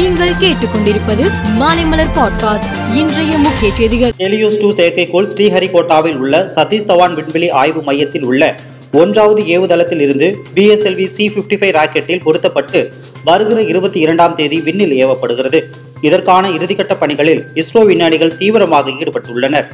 நீங்கள் 0.00 0.30
கேட்டுக்கொண்டிருப்பது 0.30 1.24
மாலைமலர் 1.58 2.12
பாட்காஸ்ட் 2.16 2.94
இன்றைய 2.94 3.38
முக்கிய 3.38 3.74
செய்திகள். 3.74 4.12
ஹெலியோஸ் 4.18 4.60
டூ 4.60 4.72
செயற்கைக்கோள் 4.72 5.26
ஸ்ரீஹரிகோட்டாவில் 5.34 6.16
உள்ள 6.16 6.50
சதீஷ் 6.54 6.86
தவான் 6.88 7.14
விண்வெளி 7.14 7.50
ஆய்வு 7.50 7.82
மையத்தில் 7.82 8.22
உள்ள 8.22 8.56
ஒன்றாவது 8.92 9.42
ஏவுதளத்தில் 9.42 10.00
இருந்து 10.00 10.38
பிஎஸ்எல்வி 10.54 11.06
சி 11.06 11.28
பிப்டி 11.28 11.58
ஃபைவ் 11.58 11.76
ராக்கெட்டில் 11.80 12.22
பொருத்தப்பட்டு 12.22 12.92
வருகிற 13.24 13.62
இருபத்தி 13.62 14.00
இரண்டாம் 14.00 14.34
தேதி 14.34 14.60
விண்ணில் 14.60 15.06
ஏவப்படுகிறது. 15.06 15.62
இதற்கான 16.00 16.48
இறுதிக்கட்ட 16.48 16.96
பணிகளில் 16.98 17.44
இஸ்ரோ 17.54 17.84
விஞ்ஞானிகள் 17.84 18.36
தீவிரமாக 18.36 18.90
ஈடுபட்டுள்ளனர். 18.90 19.66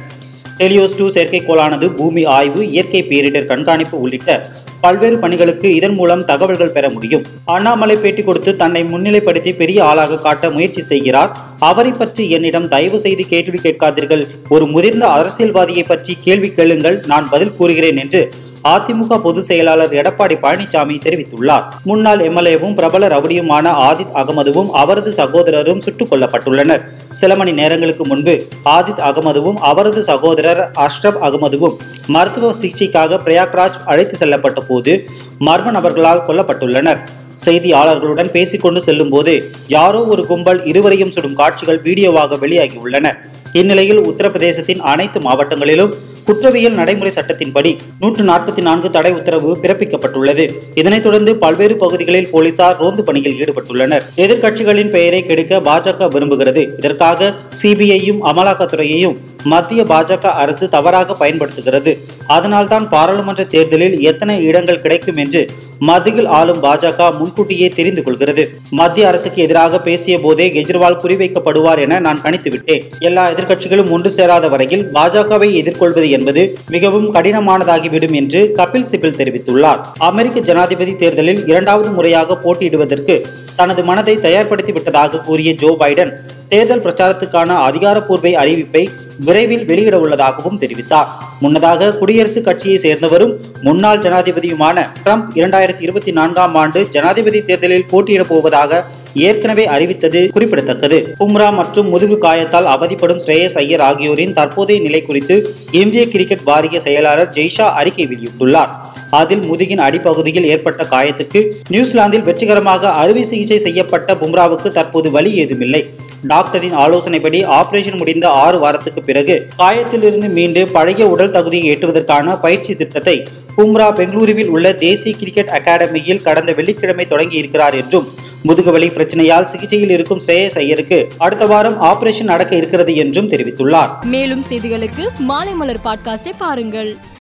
ஹெலியோஸ் 0.59 0.97
டூ 0.97 1.09
செயற்கைக்கோளானது 1.09 1.95
பூமி 1.95 2.25
ஆய்வு 2.25 2.69
இயற்கை 2.69 3.03
பேரிடர் 3.03 3.45
கண்காணிப்பு 3.45 3.99
உள்ளிட்ட 3.99 4.49
பல்வேறு 4.81 5.17
பணிகளுக்கு 5.17 5.67
இதன் 5.75 5.93
மூலம் 5.93 6.25
தகவல்கள் 6.25 6.73
பெற 6.75 6.89
முடியும். 6.89 7.23
அண்ணாமலை 7.45 7.95
பேட்டி 7.95 8.23
கொடுத்து 8.23 8.55
தன்னை 8.55 8.83
முன்னிலைப்படுத்தி 8.83 9.55
பெரிய 9.55 9.79
ஆளாக 9.83 10.19
காட்ட 10.25 10.49
முயற்சி 10.49 10.81
செய்கிறார். 10.81 11.31
அவரை 11.69 11.91
பற்றி 11.91 12.29
என்னிடம் 12.29 12.67
தயவு 12.67 12.99
செய்து 12.99 13.25
கேள்வி 13.27 13.59
கேட்காதீர்கள். 13.63 14.23
ஒரு 14.49 14.65
முதிர்ந்த 14.65 15.07
அரசியல்வாதியை 15.07 15.85
பற்றி 15.87 16.15
கேள்வி 16.21 16.49
கேளுங்கள். 16.49 16.99
நான் 17.05 17.29
பதில் 17.29 17.55
கூறுகிறேன் 17.57 17.97
என்று 17.97 18.21
அதிமுக 18.67 19.17
பொதுச் 19.17 19.43
செயலாளர் 19.43 19.93
எடப்பாடி 19.93 20.35
பழனிசாமி 20.43 20.95
தெரிவித்துள்ளார். 21.05 21.63
முன்னாள் 21.83 22.19
எம்எல்ஏவும் 22.19 22.75
பிரபல 22.75 23.07
ரவுடியுமான 23.07 23.65
ஆதித் 23.87 24.15
அகமதுவும் 24.15 24.69
அவரது 24.69 25.11
சகோதரரும் 25.11 25.79
சுட்டுக் 25.79 26.13
கொல்லப்பட்டுள்ளனர். 26.13 26.81
சில 27.11 27.35
மணி 27.35 27.51
நேரங்களுக்கு 27.51 28.05
முன்பு 28.05 28.47
ஆதித் 28.65 29.03
அகமதுவும் 29.09 29.53
அவரது 29.53 30.03
சகோதரர் 30.03 30.71
அஷ்ரப் 30.79 31.21
அகமதுவும் 31.21 31.77
மருத்துவ 32.07 32.53
சிகிச்சைக்காக 32.61 33.19
பிரயாக்ராஜ் 33.25 33.77
அழைத்து 33.85 34.17
செல்லப்பட்ட 34.17 34.59
போது 34.67 35.07
மர்ம 35.39 35.71
நபர்களால் 35.71 36.25
கொல்லப்பட்டுள்ளனர். 36.27 36.97
செய்தியாளர்களுடன் 37.45 38.29
பேசிக்கொண்டு 38.31 38.81
செல்லும் 38.81 39.09
போது 39.09 39.51
யாரோ 39.67 40.05
ஒரு 40.05 40.25
கும்பல் 40.25 40.65
இருவரையும் 40.65 41.11
சுடும் 41.11 41.35
காட்சிகள் 41.35 41.81
வீடியோவாக 41.81 42.35
வெளியாகியுள்ளன. 42.35 43.17
இந்நிலையில் 43.53 43.99
உத்தரப்பிரதேசத்தின் 43.99 44.79
அனைத்து 44.79 45.19
மாவட்டங்களிலும் 45.19 45.93
குற்றவியல் 46.27 46.77
நடைமுறை 46.79 47.11
சட்டத்தின்படி 47.15 47.71
நூற்று 47.99 48.23
நாற்பத்தி 48.29 48.61
நான்கு 48.67 48.89
தடை 48.95 49.11
உத்தரவு 49.17 49.51
பிறப்பிக்கப்பட்டுள்ளது. 49.61 50.45
இதனைத் 50.79 51.03
தொடர்ந்து 51.03 51.35
பல்வேறு 51.43 51.75
பகுதிகளில் 51.83 52.29
போலீசார் 52.31 52.79
ரோந்து 52.79 53.03
பணியில் 53.03 53.37
ஈடுபட்டுள்ளனர். 53.43 54.05
எதிர்க்கட்சிகளின் 54.23 54.89
பெயரை 54.95 55.21
கெடுக்க 55.25 55.59
பாஜக 55.69 56.09
விரும்புகிறது. 56.15 56.63
இதற்காக 56.77 57.33
சிபிஐயும் 57.61 58.19
அமலாக்கத்துறையையும் 58.31 59.15
மத்திய 59.43 59.83
பாஜக 59.83 60.25
அரசு 60.43 60.69
தவறாக 60.69 61.13
பயன்படுத்துகிறது. 61.13 61.93
அதனால்தான் 62.37 62.89
பாராளுமன்ற 62.89 63.43
தேர்தலில் 63.43 63.97
எத்தனை 64.11 64.35
இடங்கள் 64.45 64.81
கிடைக்கும் 64.81 65.21
என்று 65.25 65.41
மத்தியில் 65.79 66.25
ஆளும் 66.25 66.61
பாஜக 66.63 67.09
முன்கூட்டியே 67.17 67.67
தெரிந்து 67.69 68.03
கொள்கிறது. 68.03 68.43
மத்திய 68.69 69.07
அரசுக்கு 69.07 69.41
எதிராக 69.41 69.79
பேசிய 69.79 70.19
போதே 70.19 70.47
கெஜ்ரிவால் 70.49 70.99
குறிவைக்கப்படுவார் 71.03 71.79
என 71.79 71.99
நான் 71.99 72.21
கணித்துவிட்டேன். 72.23 72.83
எல்லா 72.99 73.31
எதிர்க்கட்சிகளும் 73.31 73.91
ஒன்று 73.91 74.09
சேராத 74.09 74.47
வரையில் 74.47 74.85
பாஜகவை 74.93 75.53
எதிர்கொள்வது 75.53 76.09
என்பது 76.09 76.57
மிகவும் 76.69 77.13
கடினமானதாகிவிடும் 77.13 78.13
என்று 78.13 78.51
கபில் 78.59 78.89
சிபில் 78.91 79.19
தெரிவித்துள்ளார். 79.19 79.81
அமெரிக்க 79.97 80.39
ஜனாதிபதி 80.39 80.95
தேர்தலில் 80.95 81.45
இரண்டாவது 81.45 81.89
முறையாக 81.89 82.39
போட்டியிடுவதற்கு 82.43 83.25
தனது 83.55 83.83
மனதை 83.83 84.15
தயார்படுத்தி 84.15 84.73
விட்டதாக 84.73 85.17
கூறிய 85.19 85.53
ஜோ 85.53 85.75
பைடன் 85.79 86.11
தேர்தல் 86.49 86.83
பிரச்சாரத்துக்கான 86.83 87.47
அதிகாரப்பூர்வ 87.67 88.29
அறிவிப்பை 88.43 88.89
விரைவில் 89.25 89.65
வெளியிட 89.65 89.99
உள்ளதாகவும் 89.99 90.59
தெரிவித்தார். 90.59 91.07
முன்னதாக 91.39 91.89
குடியரசுக் 92.01 92.45
கட்சியை 92.47 92.77
சேர்ந்தவரும் 92.77 93.33
முன்னாள் 93.61 93.99
ஜனாதிபதியுமான 93.99 94.85
ட்ரம்ப் 95.05 95.27
இரண்டாயிரத்தி 95.35 95.79
இருபத்தி 95.79 96.11
நான்காம் 96.11 96.55
ஆண்டு 96.55 96.89
ஜனாதிபதி 96.89 97.41
தேர்தலில் 97.43 97.85
போட்டியிடப் 97.91 98.29
போவதாக 98.29 98.83
ஏற்கனவே 99.13 99.65
அறிவித்தது 99.67 100.29
குறிப்பிடத்தக்கது. 100.33 101.15
பும்ரா 101.19 101.53
மற்றும் 101.53 101.89
முதுகு 101.89 102.17
காயத்தால் 102.21 102.69
அவதிப்படும் 102.75 103.21
ஸ்ரேயஸ் 103.25 103.57
ஐயர் 103.57 103.79
ஆகியோரின் 103.79 104.33
தற்போதைய 104.33 104.81
நிலை 104.81 105.01
குறித்து 105.01 105.55
இந்திய 105.71 106.07
கிரிக்கெட் 106.07 106.43
வாரிய 106.43 106.79
செயலாளர் 106.79 107.33
ஜெய்ஷா 107.33 107.69
அறிக்கை 107.81 108.07
வெளியிட்டுள்ளார். 108.07 108.69
அதில் 109.09 109.43
முதுகின் 109.51 109.79
அடிப்பகுதியில் 109.79 110.43
ஏற்பட்ட 110.43 110.83
காயத்துக்கு 110.83 111.51
நியூசிலாந்தில் 111.69 112.23
வெற்றிகரமாக 112.23 112.91
அறுவை 112.91 113.23
சிகிச்சை 113.23 113.59
செய்யப்பட்ட 113.59 114.13
பும்ராவுக்கு 114.13 114.71
தற்போது 114.71 115.11
வலி 115.11 115.33
ஏதுமில்லை. 115.33 115.89
டாக்டரின் 116.23 116.75
ஆலோசனைப்படி 116.75 117.45
ஆபரேஷன் 117.45 117.97
முடிந்த 117.97 118.29
ஆறு 118.29 118.59
வாரத்துக்கு 118.59 119.03
பிறகு 119.03 119.47
காயத்திலிருந்து 119.57 120.29
மீண்டு 120.29 120.67
பழைய 120.67 121.07
உடல் 121.07 121.31
தகுதியை 121.31 121.75
எட்டுவதற்கான 121.75 122.39
பயிற்சி 122.39 122.75
திட்டத்தை 122.75 123.27
பும்ரா 123.57 123.87
பெங்களூருவில் 123.93 124.47
உள்ள 124.47 124.73
தேசிய 124.73 125.15
கிரிக்கெட் 125.15 125.49
அகாடமியில் 125.49 126.21
கடந்த 126.21 126.53
வெள்ளிக்கிழமை 126.53 127.05
தொடங்கி 127.05 127.37
இருக்கிறார் 127.37 127.75
என்றும் 127.75 128.07
முதுகுவலி 128.45 128.91
பிரச்சனையால் 128.93 129.45
சிகிச்சையில் 129.45 129.89
இருக்கும் 129.89 130.21
ஸ்ரேயஸ் 130.27 130.57
ஐயருக்கு 130.57 131.07
அடுத்த 131.17 131.45
வாரம் 131.45 131.81
ஆபரேஷன் 131.81 132.23
நடக்க 132.23 132.55
இருக்கிறது 132.55 132.95
என்றும் 132.95 133.29
தெரிவித்துள்ளார். 133.29 133.89
மேலும் 134.03 134.43
செய்திகளுக்கு 134.49 135.09
மாலைமலர் 135.27 135.83
பாட்காஸ்டை 135.83 136.33
பாருங்கள். 136.37 136.97